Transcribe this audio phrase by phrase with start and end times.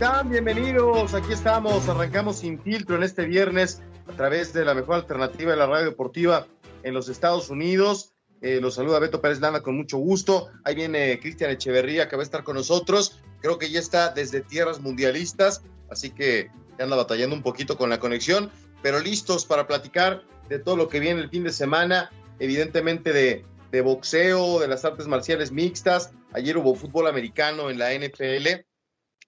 [0.00, 1.12] Bienvenidos.
[1.12, 1.86] Aquí estamos.
[1.86, 5.84] Arrancamos sin filtro en este viernes a través de la mejor alternativa de la radio
[5.84, 6.46] deportiva
[6.82, 8.14] en los Estados Unidos.
[8.40, 10.48] Eh, los saluda Beto Pérez Landa con mucho gusto.
[10.64, 13.20] Ahí viene Cristian Echeverría que va a estar con nosotros.
[13.42, 17.90] Creo que ya está desde tierras mundialistas, así que ya anda batallando un poquito con
[17.90, 18.50] la conexión,
[18.82, 23.44] pero listos para platicar de todo lo que viene el fin de semana, evidentemente de,
[23.70, 26.10] de boxeo, de las artes marciales mixtas.
[26.32, 28.69] Ayer hubo fútbol americano en la NFL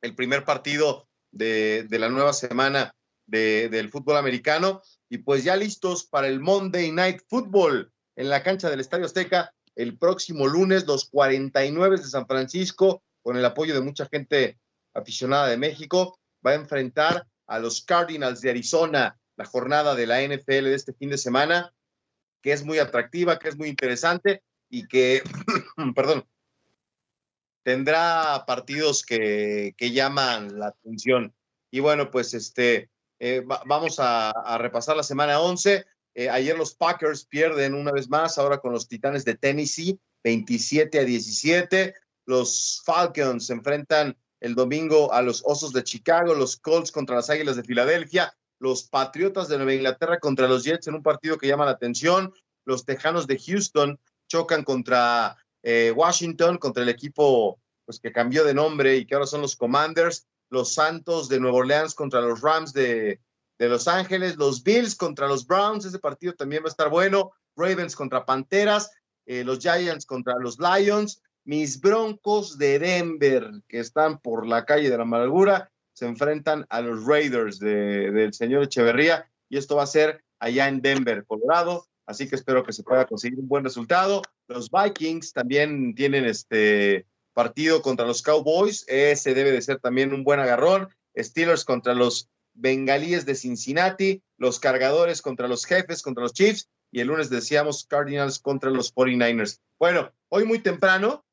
[0.02, 2.94] el primer partido de, la nueva semana
[3.26, 4.82] del fútbol americano.
[5.08, 9.52] Y pues ya listos para el Monday Night Football en la cancha del Estadio Azteca
[9.74, 14.58] el próximo lunes, los 49 de San Francisco, con el apoyo de mucha gente
[14.94, 20.22] aficionada de México, va a enfrentar a los Cardinals de Arizona, la jornada de la
[20.22, 21.72] NFL de este fin de semana,
[22.42, 25.22] que es muy atractiva, que es muy interesante y que,
[25.94, 26.26] perdón,
[27.62, 31.34] tendrá partidos que, llaman la atención.
[31.70, 35.84] Y bueno, pues este, eh, vamos a, repasar la semana 11.
[36.14, 40.98] Eh, ayer los Packers pierden una vez más, ahora con los Titanes de Tennessee, 27
[40.98, 41.94] a 17.
[42.26, 47.30] Los Falcons se enfrentan el domingo a los Osos de Chicago, los Colts contra las
[47.30, 51.46] Águilas de Filadelfia, los Patriotas de Nueva Inglaterra contra los Jets en un partido que
[51.46, 52.34] llama la atención,
[52.64, 53.98] los Tejanos de Houston
[54.28, 59.26] chocan contra eh, Washington contra el equipo pues, que cambió de nombre y que ahora
[59.26, 63.20] son los Commanders, los Santos de Nueva Orleans contra los Rams de,
[63.58, 67.94] Los Ángeles, los Bills contra los Browns, ese partido también va a estar bueno, Ravens
[67.94, 68.90] contra Panteras,
[69.24, 74.90] eh, los Giants contra los Lions, mis Broncos de Denver, que están por la calle
[74.90, 79.86] de la amargura, se enfrentan a los Raiders del señor Echeverría y esto va a
[79.86, 81.86] ser allá en Denver, Colorado.
[82.06, 84.22] Así que espero que se pueda conseguir un buen resultado.
[84.48, 88.84] Los Vikings también tienen este partido contra los Cowboys.
[88.88, 90.88] Ese debe de ser también un buen agarrón.
[91.16, 97.00] Steelers contra los Bengalíes de Cincinnati, los Cargadores contra los Jefes, contra los Chiefs, y
[97.00, 99.60] el lunes decíamos Cardinals contra los 49ers.
[99.78, 101.24] Bueno, hoy muy temprano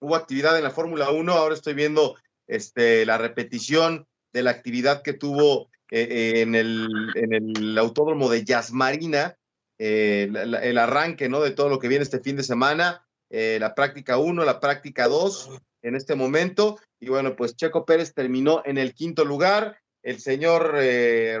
[0.00, 2.16] hubo actividad en la Fórmula 1, ahora estoy viendo
[2.46, 8.28] este, la repetición de la actividad que tuvo eh, eh, en, el, en, el, autódromo
[8.28, 9.36] de Jazz Marina,
[9.78, 11.40] eh, el arranque ¿no?
[11.40, 15.50] de todo lo que viene este fin de semana, la práctica 1, la práctica 2
[15.82, 20.76] en este momento, y bueno, pues Checo Pérez terminó en el quinto lugar, el señor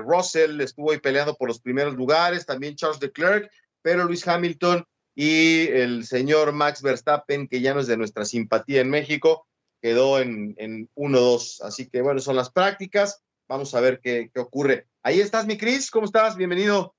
[0.04, 3.48] Russell estuvo ahí peleando por los primeros lugares, también Charles Leclerc,
[3.80, 4.84] pero Luis Hamilton
[5.14, 9.46] y el señor Max Verstappen, que ya no es de nuestra simpatía en México,
[9.80, 11.60] quedó en, en 1-2.
[11.62, 13.22] Así que bueno, son las prácticas.
[13.46, 14.88] Vamos a ver qué, qué ocurre.
[15.02, 15.90] Ahí estás, mi Cris.
[15.90, 16.36] ¿Cómo estás?
[16.36, 16.94] Bienvenido.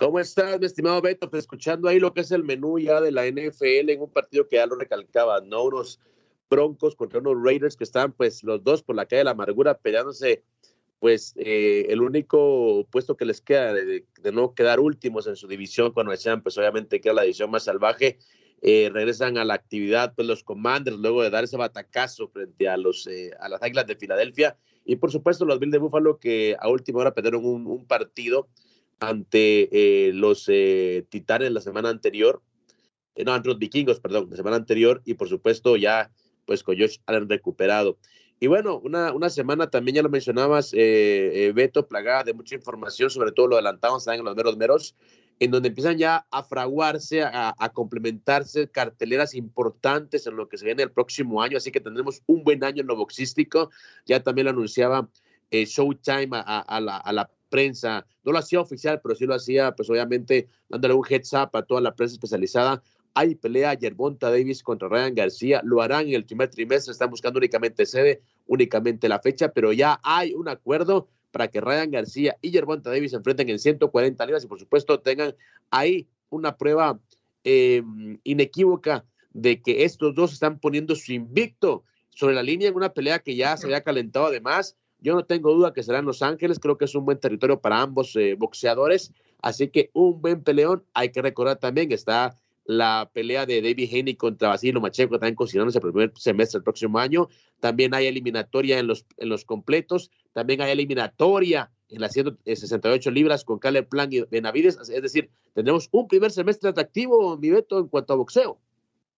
[0.00, 1.28] ¿Cómo estás, mi estimado Beto?
[1.28, 4.48] Pues escuchando ahí lo que es el menú ya de la NFL en un partido
[4.48, 5.64] que ya lo recalcaba, ¿no?
[5.64, 6.00] Unos
[6.48, 9.76] Broncos contra unos Raiders que están, pues, los dos por la calle de la amargura
[9.76, 10.42] peleándose,
[11.00, 15.92] pues, eh, el único puesto que les queda de, no quedar últimos en su división
[15.92, 18.18] cuando decían, pues, obviamente que la división más salvaje
[18.62, 22.78] eh, regresan a la actividad pues, los Commanders luego de dar ese batacazo frente a,
[22.78, 24.56] los, eh, a las Águilas de Filadelfia.
[24.86, 28.48] Y por supuesto los Bills de Buffalo que a última hora perdieron un, partido
[29.00, 30.50] ante eh, los
[31.08, 32.42] Titanes la semana anterior.
[33.24, 35.02] no, ante los Vikingos, perdón, la semana anterior.
[35.04, 36.10] Y por supuesto ya
[36.46, 37.98] pues con Josh Allen recuperado.
[38.38, 43.32] Y bueno, una, una semana también ya lo mencionabas, Beto, plagada de mucha información, sobre
[43.32, 44.94] todo lo adelantamos en los meros meros
[45.40, 50.82] en donde empiezan ya a fraguarse, a, complementarse carteleras importantes en lo que se viene
[50.82, 53.70] el próximo año, así que tendremos un buen año en lo boxístico.
[54.04, 55.08] Ya también lo anunciaba
[55.50, 60.48] eh, Showtime a, la, prensa, no lo hacía oficial, pero sí lo hacía, pues obviamente
[60.68, 62.82] dándole un heads up a toda la prensa especializada.
[63.12, 67.38] Hay pelea Yerbonta Davis contra Ryan García, lo harán en el primer trimestre, están buscando
[67.38, 72.50] únicamente sede, únicamente la fecha, pero ya hay un acuerdo para que Ryan García y
[72.50, 75.34] Gervonta Davis se enfrenten en 140 libras y por supuesto tengan
[75.70, 76.98] ahí una prueba
[77.44, 77.82] eh,
[78.24, 83.20] inequívoca de que estos dos están poniendo su invicto sobre la línea en una pelea
[83.20, 84.76] que ya se había calentado además.
[85.00, 87.80] Yo no tengo duda que serán Los Ángeles, creo que es un buen territorio para
[87.80, 90.84] ambos eh, boxeadores, así que un buen peleón.
[90.94, 95.78] Hay que recordar también, está la pelea de David Haney contra Basilio Macheco, también considerándose
[95.78, 97.28] el primer semestre del próximo año.
[97.58, 100.10] También hay eliminatoria en los, en los completos.
[100.32, 104.78] También hay eliminatoria en las 168 libras con Caleb Plan y Benavides.
[104.88, 108.58] Es decir, tendremos un primer semestre atractivo, mi Beto, en cuanto a boxeo.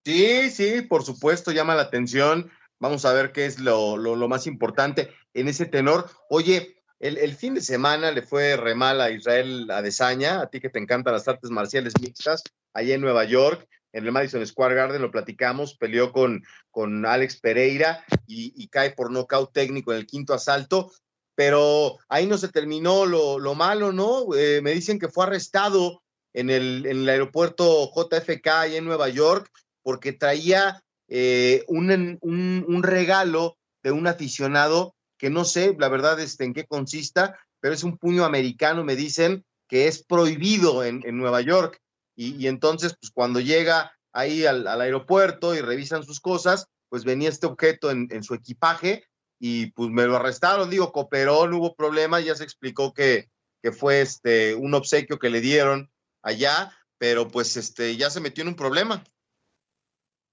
[0.04, 2.50] Sí, sí, por supuesto, llama la atención.
[2.80, 6.10] Vamos a ver qué es lo, lo, más importante en ese tenor.
[6.28, 10.70] Oye, el, fin de semana le fue re mal a Israel Adesanya, a ti que
[10.70, 12.42] te encantan las artes marciales mixtas,
[12.72, 17.40] allá en Nueva York en el Madison Square Garden, lo platicamos, peleó con, con Alex
[17.40, 20.90] Pereira y, cae por nocaut técnico en el quinto asalto,
[21.34, 24.34] pero ahí no se terminó lo, lo malo, ¿no?
[24.34, 26.02] Eh, me dicen que fue arrestado
[26.32, 29.50] en el, en el aeropuerto JFK ahí en Nueva York
[29.82, 36.42] porque traía eh, un, un, regalo de un aficionado que no sé, la verdad, este,
[36.42, 41.16] en qué consista, pero es un puño americano, me dicen que es prohibido en, en
[41.16, 41.80] Nueva York
[42.16, 47.46] y, entonces, pues cuando llega ahí al, aeropuerto y revisan sus cosas, pues venía este
[47.46, 49.04] objeto en, su equipaje
[49.38, 53.30] y pues me lo arrestaron, digo, cooperó, no hubo problema, ya se explicó que,
[53.62, 55.88] que fue este, un obsequio que le dieron
[56.20, 59.04] allá, pero pues este, ya se metió en un problema.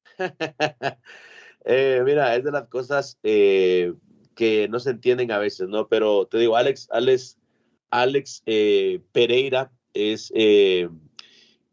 [1.66, 3.94] Eh, mira, es de las cosas eh,
[4.40, 5.90] que no se entienden a veces, ¿no?
[5.90, 7.38] Pero te digo, Alex, Alex,
[7.90, 10.32] Alex eh, Pereira es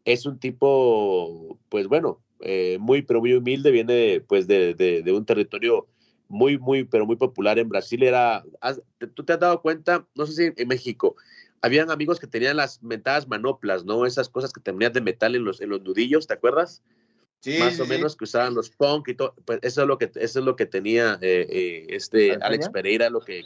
[0.07, 5.25] es un tipo, pues bueno, eh, muy, pero muy humilde, viene pues de, de, un
[5.25, 5.85] territorio
[6.29, 8.03] muy, muy, pero muy popular en Brasil.
[8.03, 8.45] Era,
[9.15, 11.17] tú te has dado cuenta, no sé si en México,
[11.61, 14.05] habían amigos que tenían las mentadas manoplas, ¿no?
[14.05, 16.81] Esas cosas que tenían de metal en los, en los nudillos, ¿te acuerdas?
[17.39, 19.33] Sí, Más o menos que usaban los punk y todo.
[19.45, 23.09] Pues eso es lo que, eso es lo que tenía eh, eh, este Alex Pereira,
[23.09, 23.45] lo que,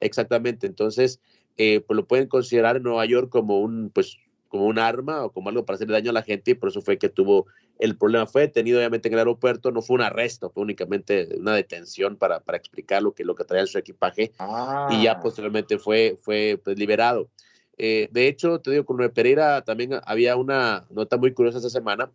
[0.00, 0.66] exactamente.
[0.66, 1.20] Entonces,
[1.56, 4.18] pues lo pueden considerar en Nueva York como un, pues,
[4.54, 6.80] como un arma o como algo para hacerle daño a la gente y por eso
[6.80, 7.46] fue que tuvo
[7.80, 8.24] el problema.
[8.26, 12.38] Fue detenido obviamente en el aeropuerto, no fue un arresto, fue únicamente una detención para,
[12.38, 14.30] para explicar lo que, lo que traía en su equipaje
[14.90, 15.20] y ya ah.
[15.20, 17.28] posteriormente fue, fue pues, liberado.
[17.78, 22.12] Eh, de hecho, te digo, con Pereira también había una nota muy curiosa esta semana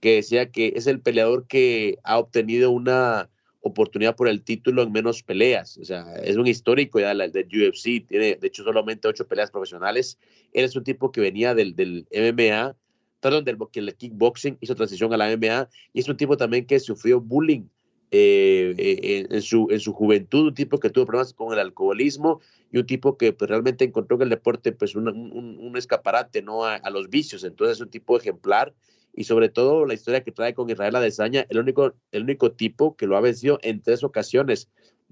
[0.00, 3.28] que decía que es el peleador que ha obtenido una
[3.60, 5.78] oportunidad por el título en menos peleas.
[5.78, 10.18] O sea, es un histórico ya del, UFC, tiene de hecho solamente ocho peleas profesionales.
[10.52, 12.76] Él es un tipo que venía del, del MMA,
[13.20, 13.58] perdón, del
[13.96, 17.64] kickboxing, hizo transición a la MMA y es un tipo también que sufrió bullying
[18.10, 22.40] eh, eh, en, su, en su juventud, un tipo que tuvo problemas con el alcoholismo
[22.72, 26.64] y un tipo que pues, realmente encontró en el deporte pues, un, un, escaparate ¿no?
[26.64, 27.44] A, los vicios.
[27.44, 28.72] Entonces es un tipo ejemplar
[29.14, 32.96] y sobre todo la historia que trae con Israel Adesanya, el único, el único tipo
[32.96, 34.68] que lo ha vencido en tres ocasiones,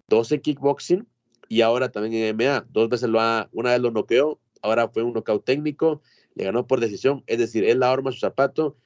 [0.09, 1.07] dos en kickboxing
[1.49, 2.67] y ahora también en MMA.
[2.71, 6.03] Dos veces lo ha, una vez lo noqueó, ahora fue un knockout técnico,
[6.35, 8.77] le ganó por decisión, es decir, él la arma su zapato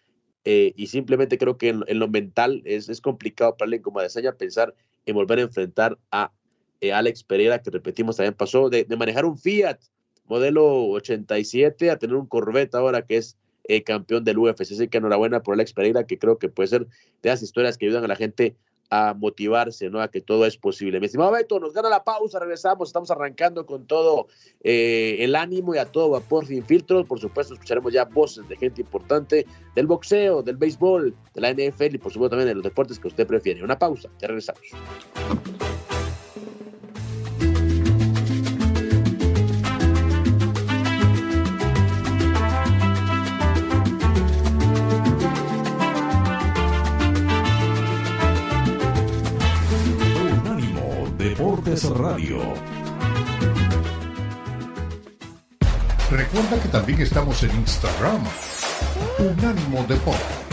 [0.44, 4.32] eh, y simplemente creo que en, lo mental es, es, complicado para alguien como Adesanya
[4.32, 4.74] pensar
[5.04, 6.32] en volver a enfrentar a
[6.80, 9.78] eh, Alex Pereira, que repetimos también pasó de, manejar un Fiat
[10.26, 13.36] modelo 87 a tener un Corvette ahora que es
[13.70, 14.62] eh, campeón del UFC.
[14.62, 16.86] Así que enhorabuena por Alex Pereira, que creo que puede ser
[17.22, 18.56] de las historias que ayudan a la gente
[18.90, 20.00] a motivarse, ¿no?
[20.00, 20.98] A que todo es posible.
[20.98, 24.26] Mi estimado Beto, nos gana la pausa, regresamos, estamos arrancando con todo
[24.64, 27.06] eh, el ánimo y a todo vapor sin filtros.
[27.06, 29.46] Por supuesto, escucharemos ya voces de gente importante
[29.76, 33.06] del boxeo, del béisbol, de la NFL y por supuesto también de los deportes que
[33.06, 33.62] usted prefiere.
[33.62, 34.60] Una pausa, ya regresamos.
[51.88, 52.38] Radio.
[56.10, 58.22] Recuerda que también estamos en Instagram.
[59.18, 60.49] Unánimo Deportes.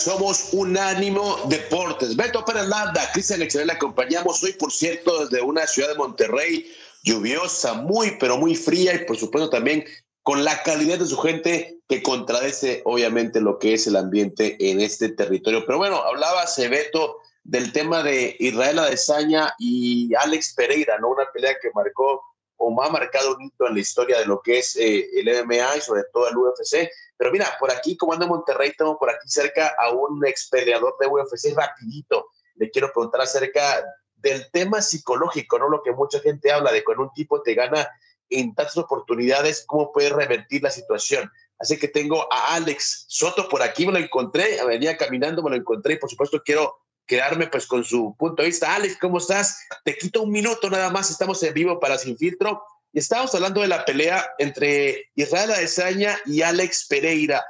[0.00, 2.16] Somos Unánimo Deportes.
[2.16, 6.70] Beto Pérez Landa, Cristian Excel, le acompañamos hoy, por cierto, desde una ciudad de Monterrey,
[7.04, 9.84] lluviosa, muy, pero muy fría y por supuesto también
[10.22, 14.80] con la calidad de su gente que contradice obviamente lo que es el ambiente en
[14.80, 15.64] este territorio.
[15.66, 21.10] Pero bueno, hablaba Beto del tema de Israel Adesanya y Alex Pereira, ¿no?
[21.10, 22.22] Una pelea que marcó
[22.56, 25.78] o ha marcado un hito en la historia de lo que es eh, el MMA
[25.78, 26.88] y sobre todo el UFC.
[27.20, 30.48] Pero mira, por aquí, como ando en Monterrey, tengo por aquí cerca a un ex
[30.48, 32.30] peleador de UFC rapidito.
[32.54, 33.84] Le quiero preguntar acerca
[34.16, 35.68] del tema psicológico, ¿no?
[35.68, 37.86] Lo que mucha gente habla de cuando un tipo te gana
[38.30, 41.30] en tantas oportunidades, cómo puede revertir la situación.
[41.58, 45.56] Así que tengo a Alex Soto por aquí, me lo encontré, venía caminando, me lo
[45.56, 46.74] encontré y por supuesto quiero
[47.06, 48.74] quedarme pues con su punto de vista.
[48.74, 49.68] Alex, ¿cómo estás?
[49.84, 53.60] Te quito un minuto nada más, estamos en vivo para Sin Filtro y estamos hablando
[53.60, 57.44] de la pelea entre Israel Adesanya y Alex Pereira.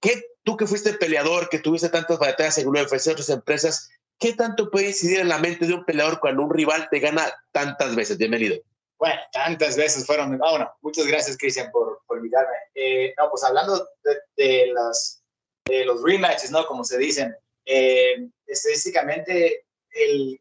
[0.00, 4.70] ¿Qué, tú que fuiste peleador, que tuviste tantas batallas en UFC, otras empresas, ¿qué tanto
[4.70, 8.18] puede incidir en la mente de un peleador cuando un rival te gana tantas veces?
[8.18, 8.56] Bienvenido.
[8.98, 10.34] Bueno, tantas veces fueron.
[10.42, 12.54] Ah, bueno, muchas gracias, Cristian, por, por invitarme.
[12.74, 15.22] Eh, no, pues hablando de, de, las,
[15.64, 16.66] de los rematches, ¿no?
[16.66, 20.40] Como se dicen, eh, estadísticamente el,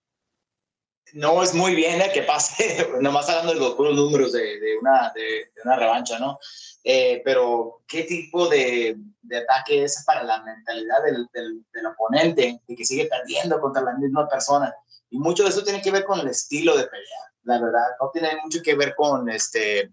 [1.14, 5.12] no es muy bien que pase, nomás hablando de los puros números de, de una,
[5.14, 6.40] de, una revancha, ¿no?
[6.84, 8.98] Eh, pero, ¿qué tipo de,
[9.44, 14.28] ataque es para la mentalidad del, del, oponente de que sigue perdiendo contra la misma
[14.28, 14.74] persona?
[15.10, 17.88] Y mucho de eso tiene que ver con el estilo de pelea, la verdad.
[18.00, 19.92] No tiene mucho que ver con este,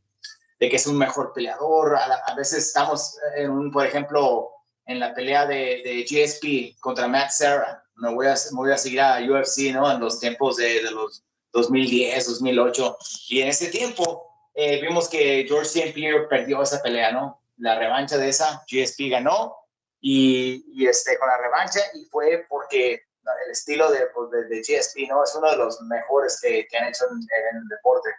[0.60, 1.96] de que es un mejor peleador.
[1.96, 4.50] A, a veces estamos en un, por ejemplo,
[4.86, 7.82] en la pelea de GSP contra Matt Serra.
[7.96, 9.90] Me voy, a, me voy a seguir a UFC, ¿no?
[9.90, 12.98] En los tiempos de, de los 2010, 2008.
[13.28, 15.92] Y en ese tiempo eh, vimos que George St.
[15.92, 17.42] Pierre perdió esa pelea, ¿no?
[17.58, 19.56] La revancha de esa, GSP ganó
[20.00, 23.02] y, y este, con la revancha y fue porque
[23.44, 25.24] el estilo de, pues, de, GSP, ¿no?
[25.24, 28.10] Es uno de los mejores que, que han hecho en, el deporte.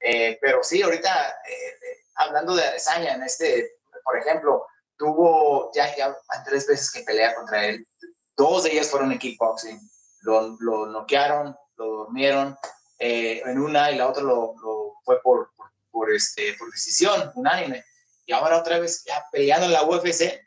[0.00, 4.66] Eh, pero sí, ahorita, eh, hablando de Adesanya, en este, por ejemplo,
[4.96, 7.86] tuvo ya, ya tres veces que pelea contra él.
[8.36, 9.80] Dos de ellas fueron en kickboxing.
[10.22, 12.56] Lo, lo noquearon, lo durmieron
[12.98, 15.50] eh, en una y la otra lo, lo fue por,
[15.90, 17.84] por, este, por decisión unánime.
[18.26, 20.40] Y ahora otra vez ya peleando en la UFC,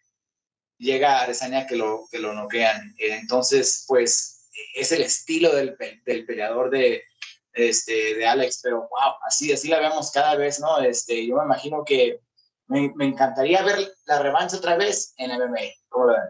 [0.78, 2.96] llega Adesanya que lo, que lo noquean.
[2.98, 7.04] Entonces, pues es el estilo del, del peleador de,
[7.56, 10.80] este, de Alex, pero wow, así, así la vemos cada vez, ¿no?
[10.80, 12.20] Este, yo me imagino que
[12.68, 15.60] me, encantaría ver la revancha otra vez en MMA.
[15.90, 16.30] ¿Cómo lo ven?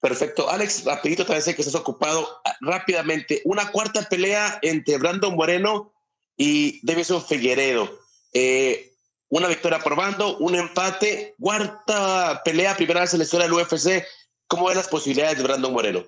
[0.00, 0.48] Perfecto.
[0.48, 2.40] Alex, rapidito, vez que estás ocupado.
[2.44, 5.92] Ah, rápidamente, una cuarta pelea entre Brandon Moreno
[6.36, 7.98] y Davison Figueredo.
[8.32, 8.94] Eh,
[9.28, 14.04] una victoria por bando, un empate, cuarta pelea, primera vez en la historia del UFC.
[14.46, 16.04] ¿Cómo ven las posibilidades de Brandon Moreno?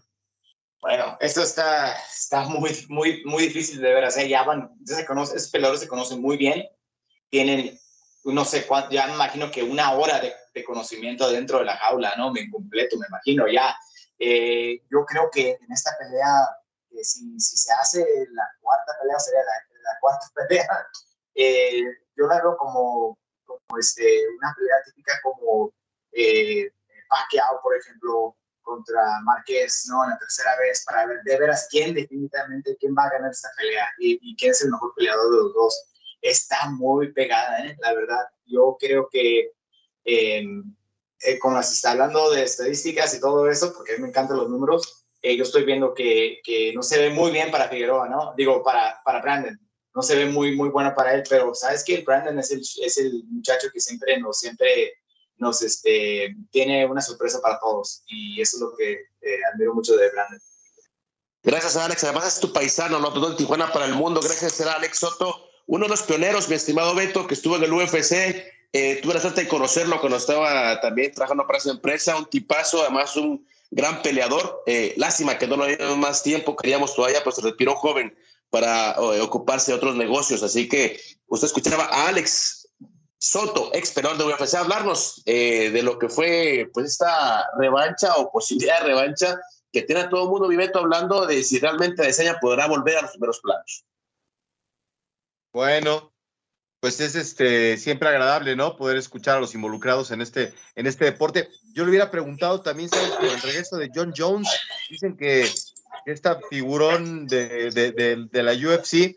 [0.80, 4.04] Bueno, esto está, está muy, muy, muy difícil de ver.
[4.04, 6.66] O sea, ya van, se conoce, esos peleadores se conocen muy bien,
[7.30, 7.78] tienen
[8.24, 10.32] no sé cuánto, ya me imagino que una hora de,
[10.64, 12.32] conocimiento dentro de la jaula, ¿no?
[12.32, 13.74] Me completo, me imagino ya.
[14.18, 16.48] Eh, yo creo que en esta pelea,
[17.02, 18.00] si, si, se hace
[18.32, 20.86] la cuarta pelea, sería la, cuarta pelea,
[21.34, 21.84] eh,
[22.16, 25.72] yo la veo como, como este, una pelea típica como
[26.12, 26.70] eh,
[27.08, 30.04] Pacquiao, por ejemplo, contra Márquez, ¿no?
[30.04, 33.48] En la tercera vez, para ver de veras quién definitivamente, quién va a ganar esta
[33.56, 35.92] pelea y, y quién es el mejor peleador de los dos
[36.22, 37.76] está muy pegada, ¿eh?
[37.80, 38.24] la verdad.
[38.46, 39.50] Yo creo que
[40.04, 40.44] eh,
[41.18, 45.44] se está hablando de estadísticas y todo eso, porque me encantan los números, eh, yo
[45.44, 48.34] estoy viendo que, que, no se ve muy bien para Figueroa, ¿no?
[48.36, 49.58] Digo, para, para Brandon.
[49.94, 52.98] No se ve muy, muy bueno para él, pero sabes que Brandon es el, es
[52.98, 54.94] el muchacho que siempre nos, siempre
[55.36, 58.02] nos este, tiene una sorpresa para todos.
[58.06, 60.40] Y eso es lo que eh, admiro mucho de Brandon.
[61.44, 62.02] Gracias, Alex.
[62.04, 63.12] Además es tu paisano, ¿no?
[63.12, 64.20] Todo el Tijuana para el mundo.
[64.20, 67.72] Gracias, será Alex Soto uno de los pioneros, mi estimado Beto, que estuvo en el
[67.72, 68.44] UFC.
[68.74, 72.80] Eh, tuve la suerte de conocerlo cuando estaba también trabajando para esa empresa, un tipazo,
[72.80, 74.62] además un gran peleador.
[74.66, 78.16] Eh, lástima que no lo habíamos más tiempo, queríamos todavía, pues se retiró joven
[78.48, 80.42] para eh, ocuparse de otros negocios.
[80.42, 82.68] Así que usted escuchaba a Alex
[83.18, 88.80] Soto, ex peleador de UFC, hablarnos de lo que fue pues esta revancha o posibilidad
[88.80, 89.38] de revancha
[89.72, 93.12] que tiene todo el mundo, Viveto, hablando de si realmente Deseña podrá volver a los
[93.12, 93.84] primeros planos.
[95.52, 96.11] Bueno,
[96.82, 98.76] pues es este siempre agradable, ¿no?
[98.76, 101.48] Poder escuchar a los involucrados en este, en este deporte.
[101.74, 103.10] Yo le hubiera preguntado también, ¿sabes?
[103.10, 104.48] Por el regreso de John Jones,
[104.90, 105.48] dicen que
[106.06, 109.14] esta figurón de, de, la UFC,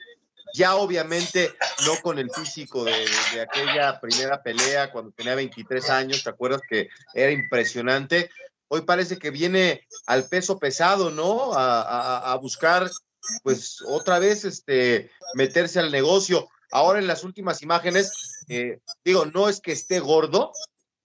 [0.54, 1.56] ya obviamente
[1.88, 2.94] no con el físico de,
[3.42, 8.30] aquella primera pelea cuando tenía 23 años, ¿te acuerdas que era impresionante?
[8.68, 11.56] Hoy parece que viene al peso pesado, ¿no?
[11.56, 12.92] A, a buscar
[13.42, 16.48] pues otra vez este, meterse al negocio.
[16.72, 20.52] Ahora en las últimas imágenes, eh, digo, no es que esté gordo,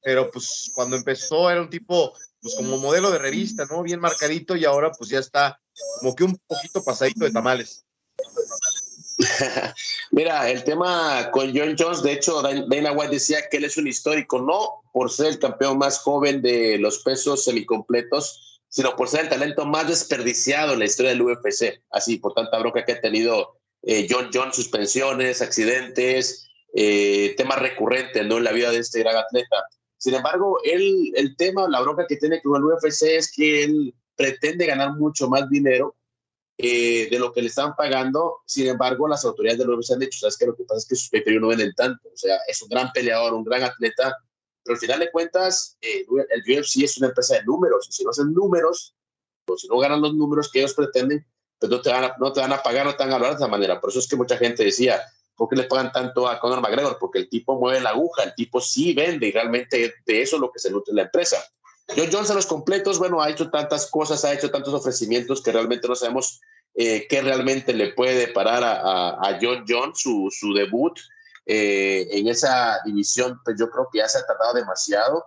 [0.02, 3.82] pero pues cuando empezó era un tipo, pues como modelo de revista, ¿no?
[3.82, 5.60] Bien marcadito y ahora pues ya está
[6.00, 7.84] como que un poquito pasadito de tamales.
[10.10, 13.86] Mira, el tema con John Jones, de hecho, Dana White decía que él es un
[13.86, 19.22] histórico, no por ser el campeón más joven de los pesos semicompletos, sino por ser
[19.22, 21.82] el talento más desperdiciado en la historia del UFC.
[21.90, 28.24] Así, por tanta bronca que ha tenido eh, John John, suspensiones, accidentes, eh, temas recurrentes
[28.26, 28.38] ¿no?
[28.38, 29.56] en la vida de este gran atleta.
[29.96, 33.94] Sin embargo, él, el tema, la bronca que tiene con el UFC es que él
[34.16, 35.96] pretende ganar mucho más dinero
[36.56, 38.38] eh, de lo que le están pagando.
[38.46, 40.46] Sin embargo, las autoridades del UFC han dicho, ¿sabes qué?
[40.46, 42.08] Lo que pasa es que sus pay no venden tanto.
[42.08, 44.16] O sea, es un gran peleador, un gran atleta,
[44.62, 48.04] pero al final de cuentas, eh, el UFC es una empresa de números, y si
[48.04, 48.94] no hacen números,
[49.46, 51.26] o si no ganan los números que ellos pretenden,
[51.60, 53.30] pues no te van a, no te van a pagar, no te van a hablar
[53.32, 53.80] de esa manera.
[53.80, 55.00] Por eso es que mucha gente decía,
[55.36, 56.98] ¿por qué le pagan tanto a Conor McGregor?
[56.98, 60.40] Porque el tipo mueve la aguja, el tipo sí vende y realmente de eso es
[60.40, 61.36] lo que se nutre la empresa.
[61.94, 65.52] John Jones a los completos, bueno, ha hecho tantas cosas, ha hecho tantos ofrecimientos que
[65.52, 66.40] realmente no sabemos
[66.74, 70.98] eh, qué realmente le puede parar a, a, John Jones, su, su debut.
[71.44, 75.24] Eh, en esa división, pues yo creo que ya se ha tardado demasiado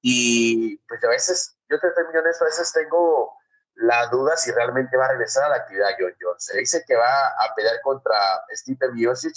[0.00, 3.32] y pues a veces, yo te termino en a veces tengo
[3.76, 6.44] la duda si realmente va a regresar a la actividad John Jones.
[6.44, 8.16] Se dice que va a pelear contra
[8.54, 9.36] Steve Miocic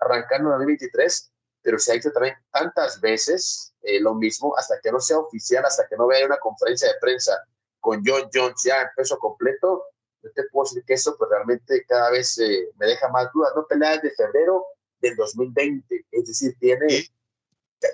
[0.00, 4.90] arrancando en 2023, pero se ha dicho también tantas veces eh, lo mismo hasta que
[4.90, 7.32] no sea oficial, hasta que no vea una conferencia de prensa
[7.80, 9.84] con John Jones ya en peso completo,
[10.22, 13.52] yo te puedo decir que eso pues realmente cada vez eh, me deja más dudas.
[13.56, 14.64] No peleas de febrero
[15.00, 17.06] del 2020, es decir, tiene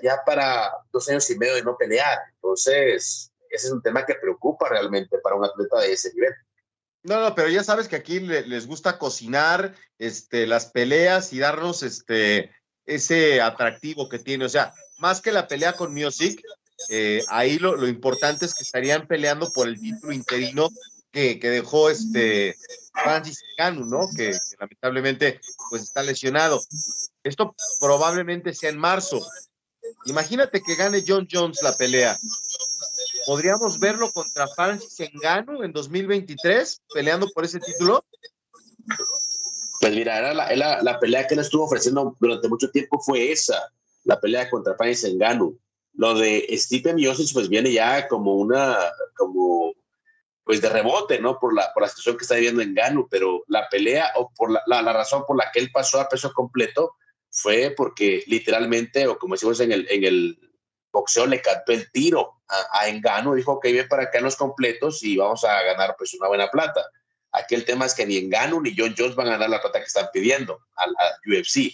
[0.03, 2.19] ya para dos años y medio de no pelear.
[2.35, 6.33] Entonces, ese es un tema que preocupa realmente para un atleta de ese nivel.
[7.03, 11.83] No, no, pero ya sabes que aquí les gusta cocinar este, las peleas y darnos
[11.83, 12.51] este,
[12.85, 14.45] ese atractivo que tiene.
[14.45, 16.41] O sea, más que la pelea con Music,
[16.89, 20.69] eh, ahí lo, lo, importante es que estarían peleando por el título interino
[21.11, 22.55] que, que dejó este
[22.93, 24.09] Francis Ngannou, ¿no?
[24.15, 26.61] Que, lamentablemente pues está lesionado.
[27.23, 29.25] Esto probablemente sea en marzo.
[30.05, 32.17] Imagínate que gane John Jones la pelea.
[33.27, 38.05] ¿Podríamos verlo contra Francis Ngannou en 2023 peleando por ese título?
[39.81, 43.69] Pues mira, era la, la, pelea que él estuvo ofreciendo durante mucho tiempo fue esa,
[44.05, 45.59] la pelea contra Francis Ngannou.
[45.95, 48.77] Lo de Stephen Miocic pues viene ya como una,
[49.17, 49.73] como
[50.45, 51.37] pues de rebote, ¿no?
[51.37, 54.51] Por la, por la situación que está viviendo en Ganu, pero la pelea o por
[54.51, 56.93] la, la, razón por la que él pasó a peso completo
[57.29, 60.46] fue porque literalmente, o como decimos en el, en el
[60.99, 64.35] boxeo, le cantó el tiro a, a Engano, dijo que viene para acá en los
[64.35, 66.85] completos y vamos a ganar pues una buena plata.
[67.31, 69.79] Aquí el tema es que ni Engano ni John Jones van a ganar la plata
[69.79, 70.91] que están pidiendo al,
[71.25, 71.71] UFC.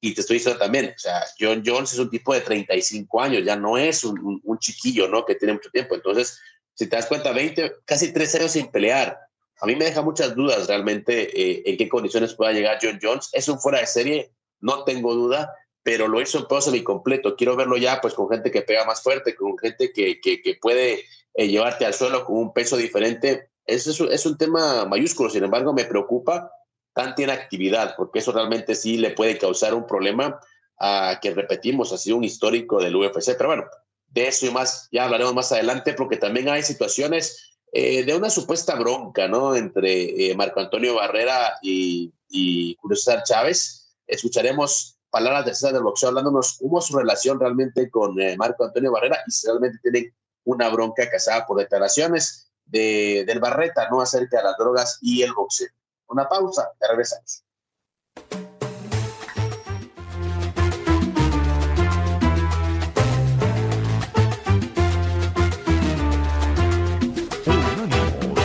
[0.00, 3.44] Y te estoy diciendo también, o sea, John Jones es un tipo de 35 años,
[3.44, 5.24] ya no es un, un, chiquillo, ¿no?
[5.24, 5.94] Que tiene mucho tiempo.
[5.94, 6.40] Entonces,
[6.74, 9.16] si te das cuenta, 20, casi tres años sin pelear.
[9.60, 13.28] A mí me deja muchas dudas realmente eh, en qué condiciones pueda llegar John Jones.
[13.32, 17.36] Es un fuera de serie, no tengo duda, pero lo hizo en peso completo.
[17.36, 20.54] Quiero verlo ya pues con gente que pega más fuerte, con gente que, que, que
[20.56, 23.50] puede eh, llevarte al suelo con un peso diferente.
[23.66, 26.50] Eso es, es, un tema mayúsculo, sin embargo me preocupa
[26.94, 30.38] tanta inactividad, porque eso realmente sí le puede causar un problema
[30.78, 33.36] a que repetimos, ha sido un histórico del UFC.
[33.36, 33.64] Pero bueno,
[34.08, 38.28] de eso y más ya hablaremos más adelante, porque también hay situaciones eh, de una
[38.30, 39.56] supuesta bronca, ¿no?
[39.56, 43.96] Entre eh, Marco Antonio Barrera y, y César Chávez.
[44.06, 48.64] Escucharemos palabras de César del boxeo hablándonos cómo es su relación realmente con eh, Marco
[48.64, 50.12] Antonio Barrera y si realmente tienen
[50.44, 54.00] una bronca casada por declaraciones de, del Barreta, ¿no?
[54.00, 55.68] Acerca de las drogas y el boxeo.
[56.08, 57.44] Una pausa, ya regresamos.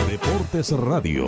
[0.06, 1.26] Deportes Radio.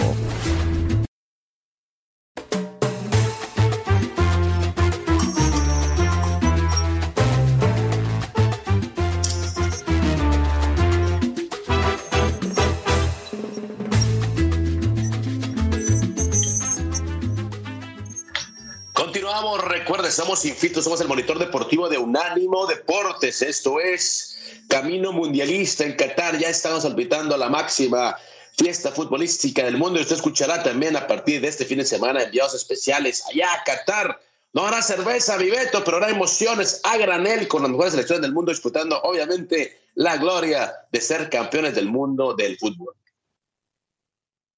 [20.11, 23.43] Estamos infitos, somos el monitor deportivo de Unánimo Deportes.
[23.43, 24.37] Esto es
[24.69, 26.37] Camino Mundialista en Qatar.
[26.37, 28.17] Ya estamos a la máxima
[28.59, 32.25] fiesta futbolística del mundo y usted escuchará también a partir de este fin de semana
[32.25, 34.21] enviados especiales allá a Qatar.
[34.53, 38.51] No habrá cerveza, Viveto, pero habrá emociones a granel con las mejores selecciones del mundo
[38.51, 42.97] disputando, obviamente, la gloria de ser campeones del mundo del fútbol.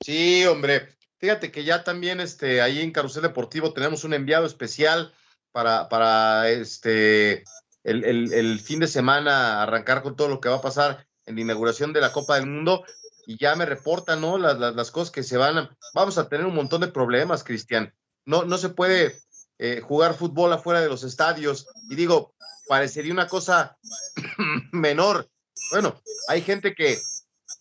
[0.02, 0.96] Sí, hombre.
[1.18, 5.12] Fíjate que ya también este, ahí en Carrusel Deportivo tenemos un enviado especial
[5.52, 7.44] para, para este,
[7.84, 11.92] el, fin de semana arrancar con todo lo que va a pasar en la inauguración
[11.92, 12.84] de la Copa del Mundo.
[13.26, 14.36] Y ya me reportan, ¿no?
[14.36, 15.76] Las, las, cosas que se van a...
[15.94, 17.94] Vamos a tener un montón de problemas, Cristian.
[18.24, 19.16] No, no se puede
[19.58, 21.68] eh, jugar fútbol afuera de los estadios.
[21.88, 22.34] Y digo,
[22.66, 23.78] parecería una cosa
[24.72, 25.28] menor.
[25.70, 27.00] Bueno, hay gente que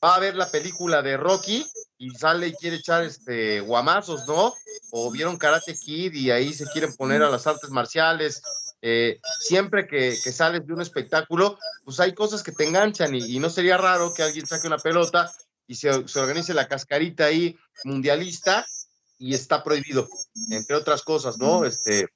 [0.04, 1.66] va a ver la película de Rocky
[2.02, 4.56] y sale y quiere echar este guamazos, ¿no?
[4.90, 8.42] O vieron Karate Kid y ahí se quieren poner a las artes marciales.
[8.82, 13.52] Eh, siempre que, sales de un espectáculo, pues hay cosas que te enganchan y, no
[13.52, 15.32] sería raro que alguien saque una pelota
[15.68, 18.66] y se, organice la cascarita ahí mundialista
[19.20, 20.10] y está prohibido,
[20.50, 21.66] entre otras cosas, ¿no?
[21.66, 22.08] Este,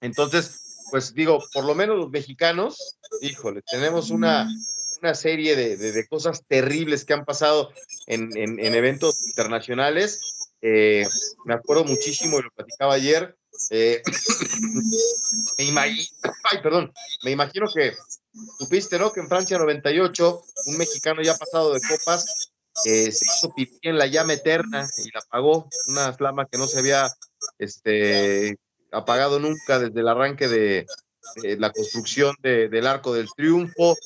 [0.00, 4.48] entonces, pues digo, por lo menos los mexicanos, híjole, tenemos una,
[5.02, 7.70] una serie de, cosas terribles que han pasado
[8.06, 10.50] en, eventos internacionales.
[10.62, 11.06] Eh,
[11.44, 13.36] me acuerdo muchísimo y lo platicaba ayer.
[13.70, 14.02] Eh,
[15.58, 16.08] me, imagino,
[16.50, 16.92] ay, perdón,
[17.24, 17.94] me imagino que
[18.58, 19.12] supiste, ¿no?
[19.12, 22.50] Que en Francia 98, un mexicano ya pasado de copas
[22.86, 26.66] eh, se hizo pipí en la llama eterna y la apagó, una flama que no
[26.66, 27.08] se había
[27.58, 28.56] este,
[28.90, 30.86] apagado nunca desde el arranque de,
[31.58, 33.96] la construcción del Arco del Triunfo.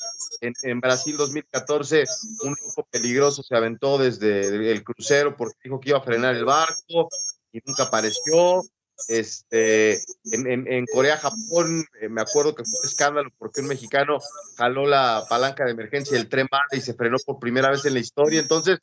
[0.40, 2.05] En, Brasil 2014,
[2.42, 6.44] un grupo peligroso se aventó desde el crucero porque dijo que iba a frenar el
[6.44, 7.09] barco
[7.52, 8.62] y nunca apareció.
[9.09, 14.18] Este, en, Corea, Japón, eh, me acuerdo que fue un escándalo porque un mexicano
[14.57, 18.00] jaló la palanca de emergencia del tren y se frenó por primera vez en la
[18.00, 18.40] historia.
[18.40, 18.79] Entonces,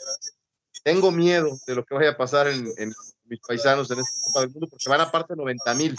[0.84, 2.94] tengo miedo de lo que vaya a pasar en,
[3.26, 5.98] mis paisanos en esta Copa del Mundo porque van aparte 90 mil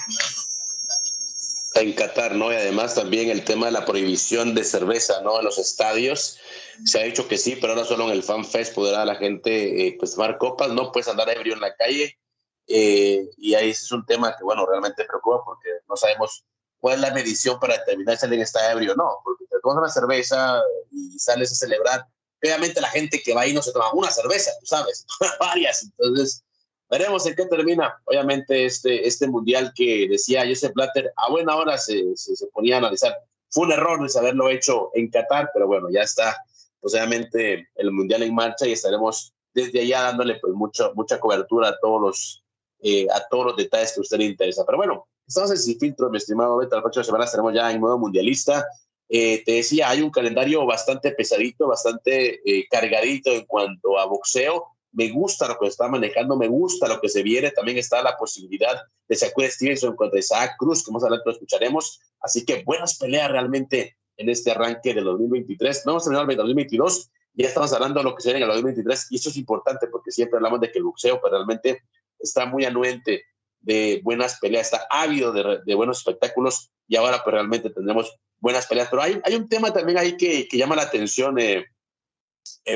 [1.74, 2.52] en Qatar, ¿no?
[2.52, 5.38] Y además también el tema de la prohibición de cerveza, ¿no?
[5.38, 6.38] En los estadios.
[6.84, 9.87] Se ha dicho que sí, pero ahora solo en el Fan Fest podrá la gente
[9.87, 12.18] eh, pues tomar copas, no puedes andar ebrio en la calle.
[12.66, 16.44] Eh, y ahí es un tema que, bueno, realmente preocupa porque no sabemos
[16.78, 19.10] cuál es la medición para determinar si alguien está ebrio o no.
[19.24, 22.06] Porque te tomas una cerveza y sales a celebrar.
[22.42, 25.06] Obviamente la gente que va ahí no se toma una cerveza, tú sabes,
[25.40, 25.84] varias.
[25.84, 26.44] Entonces,
[26.90, 31.79] Veremos en qué termina, obviamente, este, este mundial que decía Joseph Blatter, a buena hora
[31.79, 33.16] se, se, ponía a analizar.
[33.51, 36.37] Fue un error de haberlo hecho en Qatar, pero bueno, ya está,
[36.81, 41.68] pues obviamente, el mundial en marcha y estaremos desde allá dándole pues mucho, mucha cobertura
[41.68, 42.44] a todos los,
[42.81, 44.64] eh, a todos los detalles que a usted le interesa.
[44.66, 47.81] Pero bueno, estamos en Sin Filtro, mi estimado Beto, la próxima semana estaremos ya en
[47.81, 48.66] modo mundialista.
[49.09, 54.73] Eh, te decía, hay un calendario bastante pesadito, bastante eh, cargadito en cuanto a boxeo
[54.94, 57.50] me gusta lo que está manejando, me gusta lo que se viene.
[57.50, 62.00] También está la posibilidad de Shakur Stevenson contra Isaac Cruz, que más adelante lo escucharemos.
[62.20, 65.83] Así que buenas peleas realmente en este arranque del 2023.
[65.85, 68.57] No hemos terminado el 2022, ya estamos hablando de lo que se viene en el
[68.57, 71.83] 2023 y eso es importante porque siempre hablamos de que el boxeo pues, realmente
[72.20, 73.24] está muy anuente
[73.61, 78.88] de buenas peleas, está ávido de, buenos espectáculos y ahora pues realmente tendremos buenas peleas.
[78.88, 81.64] Pero hay, hay un tema también ahí que, que llama la atención, eh,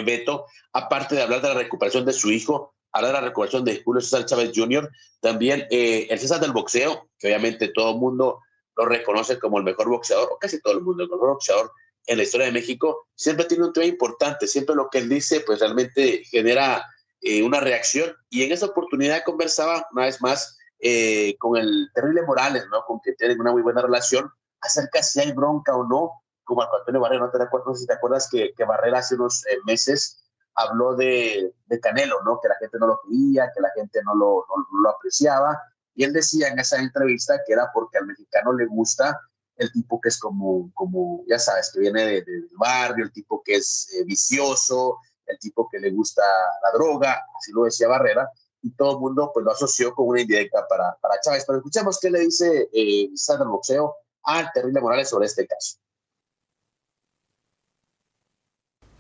[0.04, 3.82] Beto, aparte de hablar de la recuperación de su hijo, hablar de la recuperación de
[3.82, 8.40] Julio César Chávez Jr., también eh, el César del boxeo, que obviamente todo el mundo
[8.76, 11.72] lo reconoce como el mejor boxeador, o casi todo el mundo el mejor boxeador
[12.06, 15.40] en la historia de México, siempre tiene un tema importante, siempre lo que él dice
[15.40, 16.84] pues realmente genera
[17.20, 22.22] eh, una reacción y en esa oportunidad conversaba una vez más eh, con el terrible
[22.22, 22.82] Morales, ¿no?
[22.86, 26.12] Con que tienen una muy buena relación acerca si hay bronca o no,
[26.48, 29.58] como Antonio Barrera, no te recuerdo si te acuerdas que, que Barrera hace unos eh,
[29.66, 32.40] meses habló de, de, Canelo, ¿no?
[32.40, 35.60] Que la gente no lo quería, que la gente no lo, no, lo apreciaba.
[35.94, 39.20] Y él decía en esa entrevista que era porque al mexicano le gusta
[39.56, 43.56] el tipo que es como, como ya sabes, que viene del barrio, el tipo que
[43.56, 46.22] es vicioso, el tipo que le gusta
[46.62, 48.30] la droga, así lo decía Barrera,
[48.62, 51.44] y todo el mundo pues lo asoció con una indirecta para, para Chávez.
[51.46, 55.78] Pero escuchemos qué le dice eh, Sandra Boxeo al Terrible Morales sobre este caso.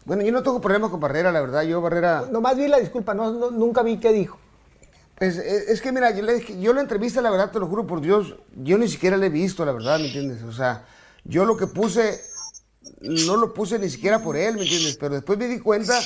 [0.08, 1.62] Bueno, yo no tengo problemas con Barrera, la verdad.
[1.64, 2.24] Yo, Barrera.
[2.32, 4.38] Nomás vi la disculpa, no, nunca vi qué dijo.
[5.18, 8.00] Pues, es, que, mira, yo, le, yo la entrevista, la verdad, te lo juro por
[8.00, 10.42] Dios, yo ni siquiera la he visto, la verdad, ¿me entiendes?
[10.44, 10.86] O sea,
[11.24, 12.22] yo lo que puse
[13.00, 14.96] no lo puse ni siquiera por él, ¿me entiendes?
[14.96, 16.00] Pero después me di cuenta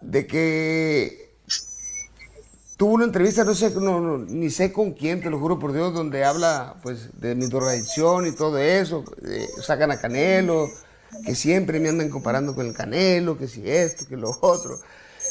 [0.00, 1.34] de que
[2.78, 3.74] tuvo una entrevista, no sé,
[4.28, 8.26] ni sé con quién, te lo juro por Dios, donde habla pues de mi drogadicción
[8.26, 9.04] y todo eso,
[9.60, 10.70] sacan a Canelo,
[11.24, 14.78] que siempre me andan comparando con el Canelo, que si esto, que lo otro,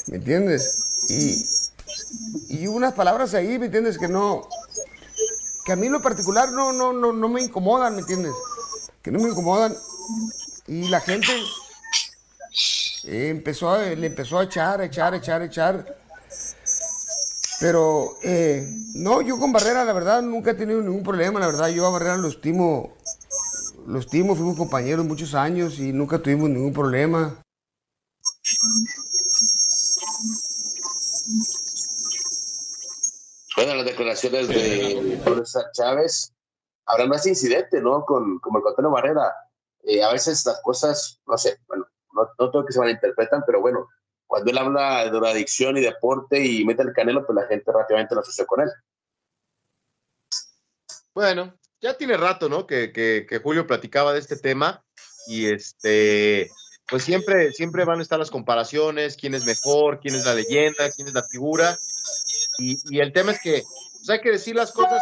[0.07, 1.09] ¿me entiendes?
[1.09, 3.97] Y, y unas palabras ahí, ¿me entiendes?
[3.97, 4.47] Que no,
[5.65, 8.33] que a mí en lo particular no, no, no, no me incomodan, ¿me entiendes?
[9.01, 9.75] Que no me incomodan
[10.67, 11.31] y la gente
[13.05, 15.97] empezó le empezó a echar, echar, echar, echar.
[17.59, 21.39] Pero eh, no, yo con Barrera, la verdad, nunca he tenido ningún problema.
[21.39, 22.93] La verdad, yo a Barrera lo estimo,
[23.85, 27.41] lo estimo, fuimos compañeros muchos años y nunca tuvimos ningún problema.
[33.55, 35.21] Bueno, las declaraciones de
[35.73, 36.33] Chávez,
[36.85, 38.03] habrá más incidente, ¿no?
[38.05, 39.33] Con, como el Coteno Barrera.
[39.83, 43.61] Eh, a veces las cosas, no sé, bueno, no, no todo que se malinterpretan, pero
[43.61, 43.89] bueno,
[44.27, 48.15] cuando él habla de adicción y deporte y mete el canelo, pues la gente rápidamente
[48.15, 48.71] lo asocia con él.
[51.13, 52.65] Bueno, ya tiene rato, ¿no?
[52.65, 54.83] Que, Julio platicaba de este tema
[55.27, 56.49] y este,
[56.87, 60.89] pues siempre, siempre van a estar las comparaciones, quién es mejor, quién es la leyenda,
[60.91, 61.77] quién es la figura.
[62.57, 63.63] Y, el tema es que
[63.97, 65.01] pues hay que decir las cosas.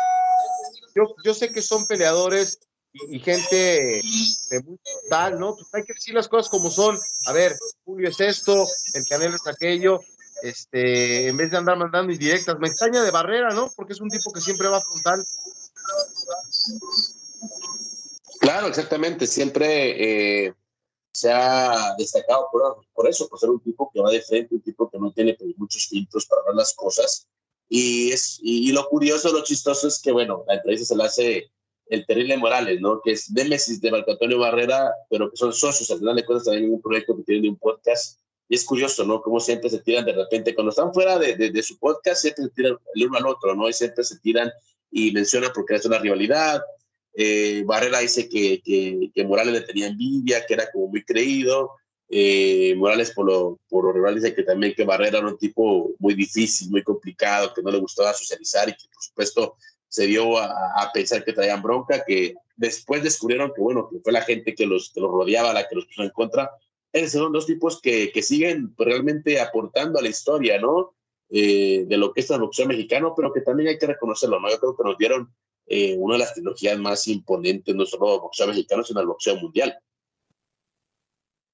[0.96, 2.60] Yo, yo sé que son peleadores
[2.94, 4.02] y, gente
[4.50, 5.56] de muy total, ¿no?
[5.56, 6.98] Pues hay que decir las cosas como son.
[7.28, 8.66] A ver, Julio es esto,
[8.96, 10.02] el Canelo es aquello,
[10.42, 12.58] este, en vez de andar mandando indirectas.
[12.60, 13.72] Me extraña de Barrera, ¿no?
[13.76, 15.24] Porque es un tipo que siempre va frontal.
[18.40, 19.28] Claro, exactamente.
[19.28, 20.54] Siempre eh,
[21.14, 22.48] se ha destacado
[22.94, 25.36] por, eso, por ser un tipo que va de frente, un tipo que no tiene
[25.36, 27.28] pues, muchos filtros para ver las cosas.
[27.70, 31.52] Y, es, y, lo curioso, lo chistoso es que, bueno, la entrevista se la hace
[31.88, 33.02] el terrible Morales, ¿no?
[33.02, 36.46] Que es Némesis de Marco Antonio Barrera, pero que son socios, al final de cuentas
[36.46, 38.20] también en un proyecto que tienen de un podcast.
[38.50, 39.22] Y es curioso, ¿no?
[39.22, 42.50] Cómo siempre se tiran de repente, cuando están fuera de, de, su podcast, siempre se
[42.50, 43.70] tiran el uno al otro, ¿no?
[43.70, 44.52] Y siempre se tiran
[44.92, 46.62] y mencionan porque es una rivalidad.
[47.14, 51.72] Eh, Barrera dice que, que, que, Morales le tenía envidia, que era como muy creído.
[52.10, 55.92] Eh, Morales, por lo, por lo rival, dice que también que Barrera era un tipo
[56.00, 59.56] muy difícil, muy complicado, que no le gustaba socializar y que, por supuesto,
[59.88, 64.22] se dio a, pensar que traían bronca, que después descubrieron que, bueno, que fue la
[64.22, 66.52] gente que los, que los rodeaba la que los puso en contra.
[66.94, 70.94] Esos son dos tipos que, que siguen realmente aportando a la historia, ¿no?
[71.34, 74.50] Eh, de lo que es boxeo mexicano, pero que también hay que reconocerlo, ¿no?
[74.50, 75.34] Yo creo que nos dieron
[75.66, 79.38] eh, una de las tecnologías más imponentes, no solo del boxeo mexicano, sino el boxeo
[79.38, 79.80] mundial.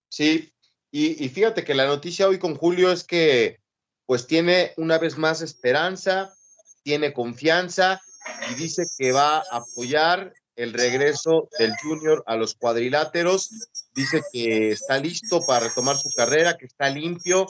[0.10, 0.52] Sí,
[0.90, 3.60] y, y fíjate que la noticia hoy con Julio es que
[4.08, 6.34] pues tiene una vez más esperanza,
[6.82, 8.02] tiene confianza
[8.50, 13.52] y dice que va a apoyar el regreso del Junior a los cuadriláteros.
[13.98, 17.48] Dice que está listo para retomar su carrera, que está limpio,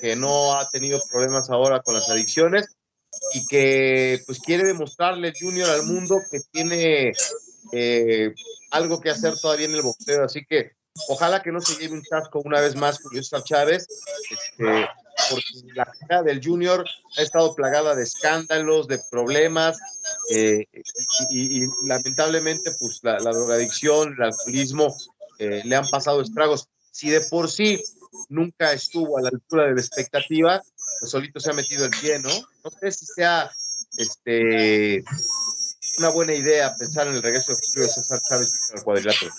[0.00, 2.76] que no ha tenido problemas ahora con las adicciones
[3.34, 7.10] y que pues quiere demostrarle Junior al mundo que tiene
[7.72, 8.32] eh,
[8.70, 10.24] algo que hacer todavía en el boxeo.
[10.24, 10.70] Así que
[11.08, 13.88] ojalá que no se lleve un chasco una vez más Julio Chávez.
[14.30, 14.86] Este,
[15.30, 16.84] porque la carrera del Junior
[17.16, 19.76] ha estado plagada de escándalos, de problemas,
[20.30, 20.64] eh,
[21.30, 24.96] y, lamentablemente, pues la, drogadicción, el alcoholismo
[25.38, 26.68] eh, le han pasado estragos.
[26.90, 27.82] Si de por sí
[28.28, 30.60] nunca estuvo a la altura de la expectativa,
[31.00, 32.30] pues solito se ha metido el pie, ¿no?
[32.64, 33.50] No sé si sea
[33.96, 35.04] este,
[35.98, 39.32] una buena idea pensar en el regreso de Julio César Chávez al cuadrilátero.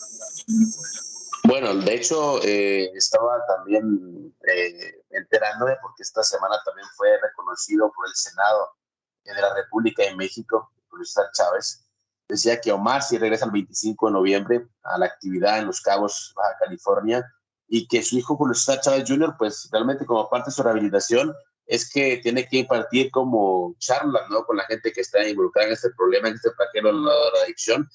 [1.45, 8.07] Bueno, de hecho, eh, estaba también eh, enterándome porque esta semana también fue reconocido por
[8.07, 8.75] el Senado
[9.23, 11.88] de la República de México, Julio César Chávez.
[12.29, 16.31] Decía que Omar sí regresa el 25 de noviembre a la actividad en Los Cabos,
[16.35, 17.25] Baja California,
[17.67, 21.33] y que su hijo Julio César Chávez Jr., pues realmente como parte de su rehabilitación,
[21.65, 24.43] es que tiene que impartir como charlas, ¿no?
[24.45, 27.11] Con la gente que está involucrada en este problema, en este paquete de la
[27.43, 27.89] adicción,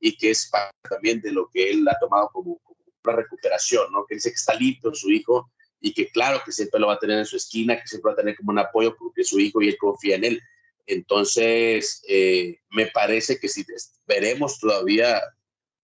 [0.00, 2.60] y que es parte también de lo que él ha tomado como,
[3.04, 4.04] una recuperación, ¿no?
[4.06, 6.98] Que dice que está listo su hijo y que claro que siempre lo va a
[6.98, 9.60] tener en su esquina, que siempre va a tener como un apoyo porque su hijo
[9.60, 10.42] y él confía en él.
[10.86, 13.64] Entonces, eh, me parece que si
[14.06, 15.22] veremos todavía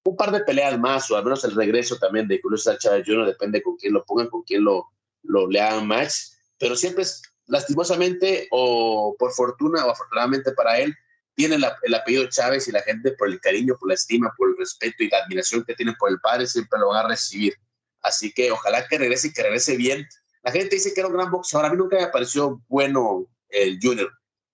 [0.04, 3.26] un par de peleas más, o al menos el regreso también de Julio Chávez Jr.,
[3.26, 4.86] depende con quién lo pongan, con quién lo,
[5.22, 6.14] lo le match,
[6.58, 10.94] pero siempre es lastimosamente o por fortuna o afortunadamente para él,
[11.34, 14.56] tiene el apellido Chávez y la gente por el cariño, por la estima, por el
[14.56, 17.54] respeto y la admiración que tiene por el padre siempre lo van a recibir.
[18.02, 20.04] Así que ojalá que regrese y que regrese bien.
[20.42, 21.66] La gente dice que era un gran boxeador.
[21.66, 24.10] A mí nunca me pareció bueno el Junior.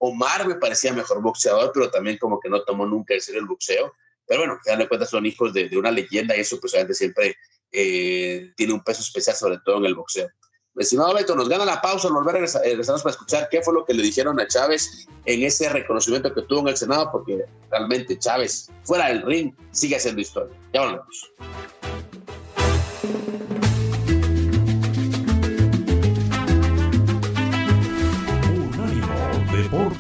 [0.07, 3.47] Omar me parecía mejor boxeador, pero también como que no tomó nunca en serio el
[3.47, 3.93] boxeo.
[4.27, 7.37] Pero bueno, que de cuenta son hijos de, una leyenda y eso pues siempre
[7.73, 10.29] eh, tiene un peso especial, sobre todo en el boxeo.
[10.77, 13.95] Estimado Beto, nos gana la pausa, nos a regresamos para escuchar qué fue lo que
[13.95, 18.71] le dijeron a Chávez en ese reconocimiento que tuvo en el Senado, porque realmente Chávez,
[18.83, 20.57] fuera del ring, sigue haciendo historia.
[20.73, 21.33] Ya volvemos.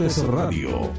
[0.04, 0.92] Deportes Radio.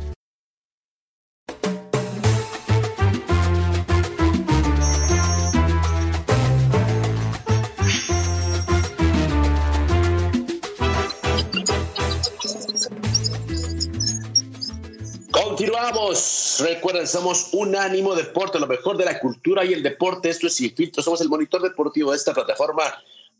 [15.32, 16.58] Continuamos.
[16.62, 20.30] Recuerden, somos Unánimo Deporte, lo mejor de la cultura y el deporte.
[20.30, 21.04] Esto es Sin Filtro.
[21.04, 22.84] Somos el monitor deportivo de esta plataforma.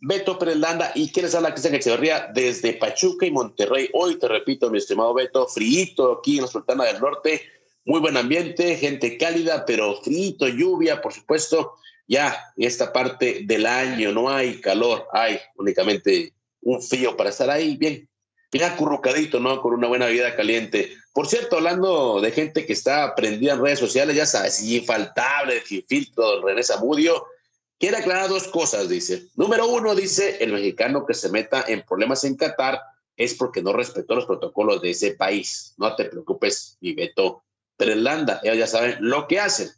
[0.02, 3.90] Beto Perelanda y quienes habla Cristian Echeverría desde Pachuca y Monterrey.
[3.94, 7.42] Hoy te repito, mi estimado Beto, frío aquí en la Sultana del Norte.
[7.86, 11.74] Muy buen ambiente, gente cálida, pero frío, lluvia, por supuesto.
[12.08, 17.50] Ya en esta parte del año no hay calor, hay únicamente un frío para estar
[17.50, 18.08] ahí bien,
[18.52, 19.62] bien acurrucadito, ¿no?
[19.62, 20.92] Con una buena vida caliente.
[21.14, 25.84] Por cierto, hablando de gente que está prendida en redes sociales, ya sabes, infaltable, sin
[25.88, 27.26] filtro, René Zamudio,
[27.80, 29.28] quiere aclarar dos cosas, dice.
[29.36, 32.82] Número uno, dice, el mexicano que se meta en problemas en Qatar
[33.16, 35.74] es porque no respetó los protocolos de ese país.
[35.78, 37.44] No te preocupes, y Beto
[37.78, 39.70] Trelanda, ellos ya saben lo que hacen.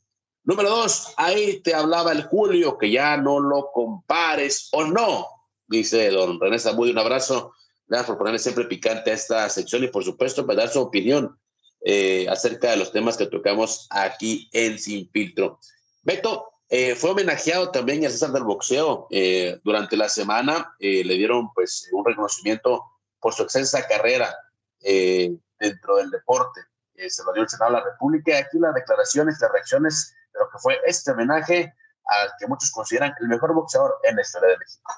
[0.43, 5.27] Número dos, ahí te hablaba el Julio, que ya no lo compares o no,
[5.67, 7.53] dice don René Zamudio, un abrazo
[7.87, 11.39] Gracias por ponerle siempre picante a esta sección y por supuesto para dar su opinión
[11.81, 15.59] eh, acerca de los temas que tocamos aquí en Sin Filtro.
[16.03, 19.07] Beto, eh, fue homenajeado también al César del Boxeo.
[19.11, 22.83] Eh, durante la semana le dieron pues un reconocimiento
[23.19, 24.35] por su extensa carrera
[24.79, 26.61] dentro del deporte.
[26.95, 30.39] se lo dio el Senado de la República y aquí las declaraciones, las reacciones de
[30.39, 31.73] lo que fue este homenaje
[32.05, 34.93] al que muchos consideran el mejor boxeador en la historia de México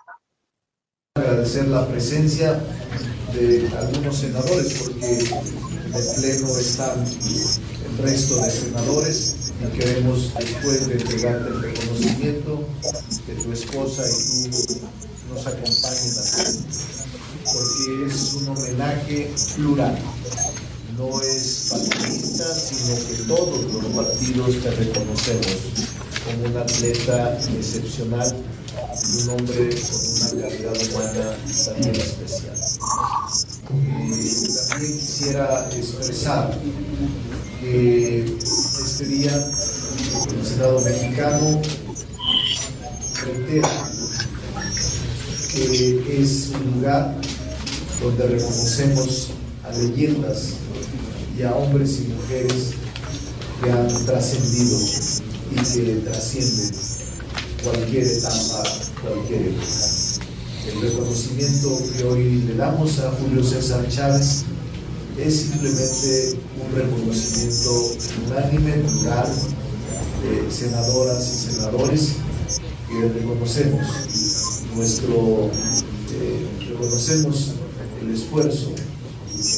[1.20, 2.60] agradecer la presencia
[3.34, 10.94] de algunos senadores porque el pleno están el resto de senadores y queremos después de
[10.94, 12.68] entregarte el reconocimiento
[13.26, 14.80] que tu esposa y tú
[15.34, 16.60] nos acompañen aquí
[17.54, 19.98] porque es un homenaje plural
[20.98, 25.58] no es partidista sino que todos los partidos te reconocemos
[26.26, 28.36] como un atleta excepcional
[29.18, 32.58] un hombre con una calidad humana también especial.
[34.70, 36.60] también quisiera expresar
[37.70, 41.62] que este día el Senado mexicano
[43.22, 43.92] reitera
[45.54, 47.16] que es un lugar
[48.02, 49.28] donde reconocemos
[49.64, 50.54] a leyendas
[51.38, 52.72] y a hombres y mujeres
[53.62, 54.80] que han trascendido
[55.52, 56.72] y que trascienden
[57.64, 58.64] cualquier etapa,
[59.04, 59.68] cualquier época.
[60.66, 64.46] El reconocimiento que hoy le damos a Julio César Chávez
[65.24, 67.96] es simplemente un reconocimiento
[68.28, 69.28] unánime, plural,
[70.24, 72.16] de senadoras y senadores
[72.88, 73.82] que reconocemos
[74.76, 75.50] nuestro,
[76.12, 77.52] eh, reconocemos
[78.02, 78.74] el esfuerzo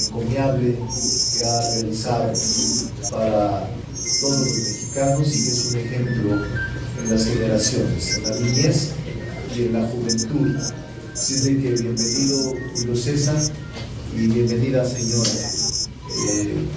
[0.08, 2.34] encomiable que ha realizado
[3.12, 3.70] para
[4.20, 6.46] todos los mexicanos y que es un ejemplo
[7.04, 8.90] en las generaciones, en la niñez
[9.56, 10.56] y en la juventud.
[11.14, 13.38] Así de que bienvenido Julio César
[14.14, 15.30] bienvenida señora.
[15.30, 16.68] eh,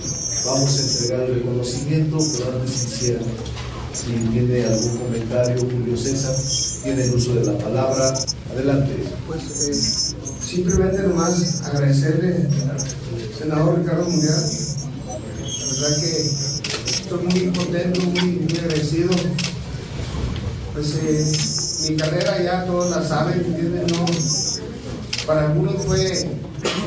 [0.47, 3.21] vamos a entregar el reconocimiento, pero antes quisiera,
[3.93, 6.37] si tiene algún comentario, Julio César,
[6.83, 8.15] tiene el uso de la palabra.
[8.53, 8.93] Adelante.
[9.27, 9.75] Pues eh,
[10.47, 14.51] simplemente nomás agradecerle al senador Ricardo Mundial.
[15.07, 16.21] La verdad que
[16.91, 19.11] estoy muy contento, muy, muy agradecido.
[20.73, 23.87] Pues eh, mi carrera ya todos la saben, ¿entienden?
[23.89, 24.07] No,
[25.27, 26.29] para algunos fue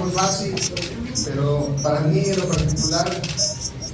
[0.10, 0.56] fácil,
[1.26, 3.22] pero para mí en lo particular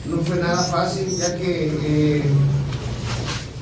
[0.05, 2.23] no fue nada fácil, ya que eh,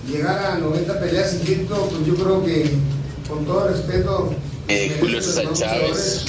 [0.08, 2.72] llegar a 90 peleas invicto, pues yo creo que
[3.28, 4.36] con todo respeto.
[4.68, 6.26] Eh, Julio César Chávez,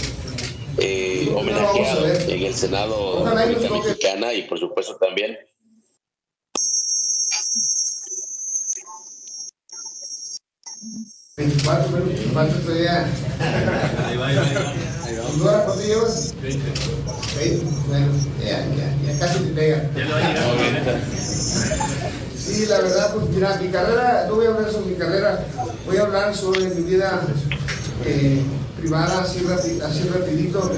[0.78, 5.38] eh, homenajeado en el Senado de la República Mexicana y por supuesto también.
[11.38, 13.06] Veinticuatro, pero falta todavía.
[14.06, 14.70] Ahí va, ahí va, ahí va.
[15.06, 15.48] Ahí va.
[15.50, 16.34] ¿Ahora cuánto llevas?
[16.42, 16.62] 20.
[17.38, 18.06] Veinte, Bueno,
[18.44, 19.90] ya, ya, ya casi te pega.
[19.96, 21.00] Ya le va a llegar.
[22.36, 25.46] Sí, la verdad, pues mira, mi carrera, no voy a hablar sobre mi carrera,
[25.86, 27.22] voy a hablar sobre mi vida
[28.04, 28.42] eh,
[28.78, 30.70] privada, así, rapi- así rapidito.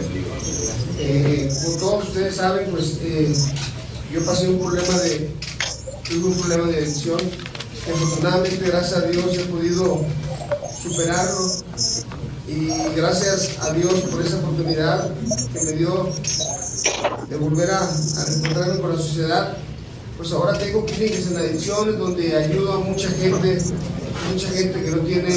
[1.00, 3.34] Eh, como todos ustedes saben, pues eh,
[4.12, 5.30] yo pasé un problema de,
[6.08, 7.18] tuve un problema de adicción,
[7.92, 10.04] afortunadamente, gracias a Dios, he podido
[10.84, 11.50] superarlo.
[12.46, 15.10] Y gracias a Dios por esa oportunidad
[15.52, 16.10] que me dio
[17.28, 19.56] de volver a, a reencontrarme con la sociedad.
[20.16, 23.58] Pues ahora tengo clínicas en adicciones donde ayudo a mucha gente,
[24.32, 25.30] mucha gente que no tiene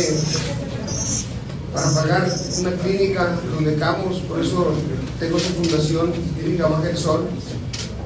[1.74, 4.74] para pagar una clínica donde camos, por eso
[5.20, 7.28] tengo esa fundación, Clínica Baja del Sol,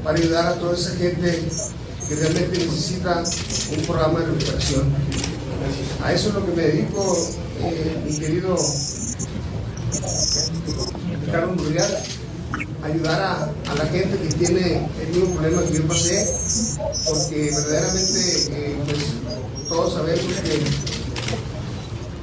[0.04, 1.44] para ayudar a toda esa gente
[2.08, 3.24] que realmente necesita
[3.72, 4.94] un programa de recuperación.
[6.03, 7.18] A eso es lo que me dedico,
[7.62, 8.55] eh, mi querido
[11.26, 12.03] Ricardo Murrial,
[12.84, 16.28] ayudar a, la gente que tiene el mismo problema que yo pasé,
[17.05, 18.20] porque verdaderamente
[18.51, 18.99] eh, pues,
[19.70, 20.22] todos sabemos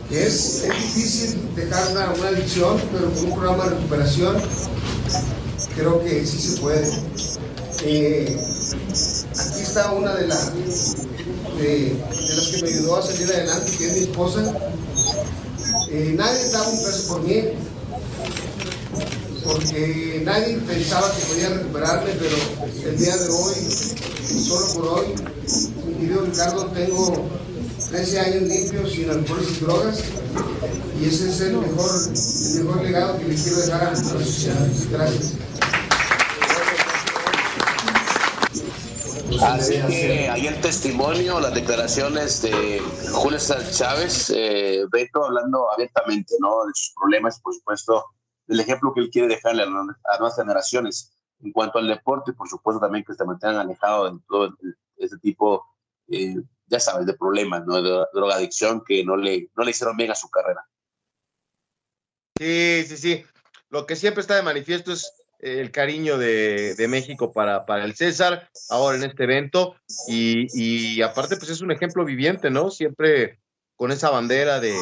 [0.09, 4.37] que, es, es difícil dejar una, una adicción, pero con un programa de recuperación
[5.77, 6.89] creo que sí se puede.
[7.85, 8.37] Eh,
[9.39, 10.53] aquí está una de, las
[11.59, 14.55] de, de las que me ayudó a salir adelante, que es mi esposa.
[15.91, 17.43] Eh, nadie daba un peso por mí,
[19.45, 22.37] porque nadie pensaba que podía recuperarme, pero
[22.91, 23.55] el día de hoy,
[24.47, 25.07] solo por hoy,
[25.87, 27.29] mi querido Ricardo, tengo
[27.91, 29.99] 13 años limpios sin alcoholes y drogas,
[31.01, 34.69] y ese es el mejor, el mejor legado que le quiero dejar a la sociedad.
[34.91, 35.48] Gracias.
[39.43, 42.81] Así que ahí el testimonio, las declaraciones de
[43.13, 46.65] Julio César Chávez, eh, Beto hablando abiertamente, ¿no?
[46.67, 48.05] De sus problemas, por supuesto,
[48.47, 52.33] del ejemplo que él quiere dejarle a, las- a nuevas generaciones en cuanto al deporte,
[52.33, 54.55] por supuesto también que se mantengan alejados de todo
[54.97, 55.65] ese tipo,
[56.09, 56.35] eh,
[56.67, 57.81] ya sabes, de problemas, ¿no?
[57.83, 60.67] De drogadicción que no le, no le hicieron bien a su carrera.
[62.39, 63.25] Sí, sí, sí.
[63.69, 67.95] Lo que siempre está de manifiesto es el cariño de, de México para, para el
[67.95, 69.77] César, ahora en este evento,
[70.07, 72.71] y, y aparte, pues es un ejemplo viviente, ¿no?
[72.71, 73.39] Siempre
[73.77, 74.75] con esa bandera de,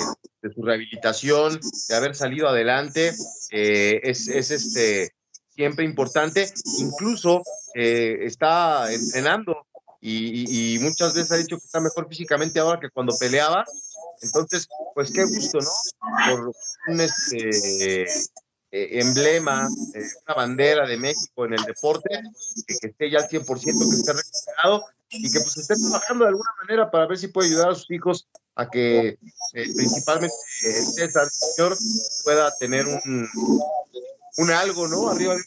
[0.55, 3.13] su rehabilitación, de haber salido adelante,
[3.51, 5.13] eh, es, es este,
[5.55, 6.51] siempre importante.
[6.79, 7.43] Incluso
[7.75, 9.67] eh, está entrenando
[10.01, 13.65] y muchas veces ha dicho que está mejor físicamente ahora que cuando peleaba.
[14.23, 15.71] Entonces, pues qué gusto, ¿no?
[16.31, 16.53] Por
[16.89, 18.07] un este,
[18.73, 22.21] eh, emblema, eh, una bandera de México en el deporte,
[22.67, 26.51] que, esté ya al 100%, que esté recuperado y que pues esté trabajando de alguna
[26.63, 29.19] manera para ver si puede ayudar a sus hijos a que eh,
[29.77, 31.77] principalmente eh, César Señor
[32.25, 33.29] pueda tener un,
[34.39, 35.09] un algo, ¿no?
[35.11, 35.47] Arriba de un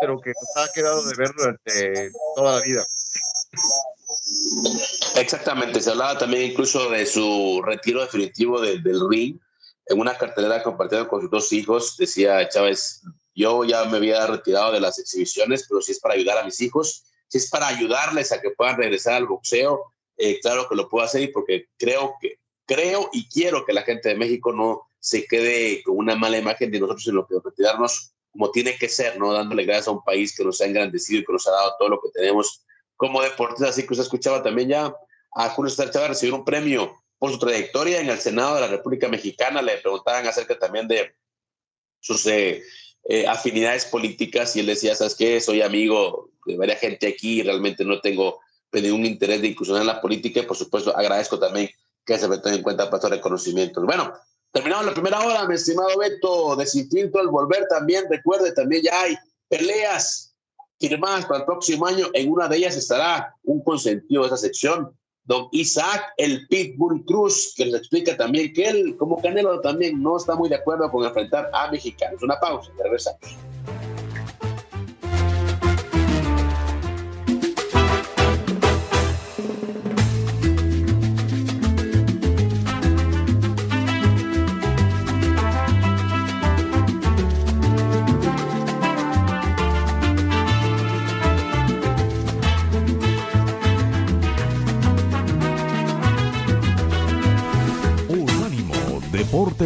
[0.00, 2.84] pero que nos ha quedado de ver durante toda la vida.
[5.16, 9.38] Exactamente, se hablaba también incluso de su retiro definitivo de- del ring.
[9.86, 13.02] En una cartelera compartida con sus dos hijos, decía Chávez,
[13.34, 16.60] yo ya me había retirado de las exhibiciones, pero si es para ayudar a mis
[16.60, 20.88] hijos, si es para ayudarles a que puedan regresar al boxeo, eh, claro que lo
[20.88, 24.82] puedo hacer y porque creo que creo y quiero que la gente de México no
[24.98, 29.18] se quede con una mala imagen de nosotros, sino que retirarnos como tiene que ser,
[29.18, 29.32] ¿no?
[29.32, 31.88] Dándole gracias a un país que nos ha engrandecido y que nos ha dado todo
[31.88, 32.64] lo que tenemos
[32.96, 33.70] como deportistas.
[33.70, 34.94] Así que usted escuchaba también ya
[35.34, 38.68] a Julio César Chávez recibir un premio por su trayectoria en el Senado de la
[38.68, 39.62] República Mexicana.
[39.62, 41.14] Le preguntaban acerca también de
[42.00, 42.62] sus eh,
[43.08, 45.40] eh, afinidades políticas y él decía, ¿sabes qué?
[45.40, 48.40] Soy amigo de varias gente aquí y realmente no tengo
[48.70, 51.70] pues, ningún interés de incursionar en la política y por supuesto agradezco también
[52.04, 53.84] que se me tome en cuenta para estos reconocimientos.
[53.84, 54.12] Bueno,
[54.52, 58.82] terminamos la primera hora, mi estimado Beto, de Sin Filtro, al volver también, recuerde, también
[58.82, 59.16] ya hay
[59.48, 60.34] peleas
[60.78, 62.08] firmadas para el próximo año.
[62.12, 64.96] En una de ellas estará un consentido de esa sección,
[65.26, 70.16] don Isaac el Pitbull Cruz, que les explica también que él, como Canelo, también no
[70.16, 72.22] está muy de acuerdo con enfrentar a mexicanos.
[72.22, 73.20] Una pausa, regresamos.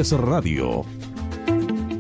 [0.08, 0.86] Radio.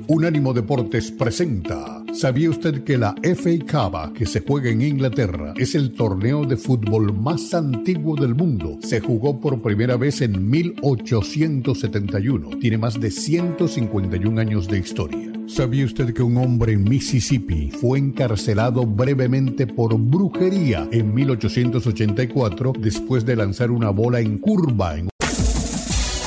[0.06, 2.02] Unánimo Deportes presenta.
[2.14, 6.56] ¿Sabía usted que la FA Cup que se juega en Inglaterra es el torneo de
[6.56, 8.78] fútbol más antiguo del mundo?
[8.80, 12.48] Se jugó por primera vez en 1871.
[12.58, 15.30] Tiene más de 151 años de historia.
[15.46, 23.26] ¿Sabía usted que un hombre en Mississippi fue encarcelado brevemente por brujería en 1884 después
[23.26, 25.10] de lanzar una bola en curva en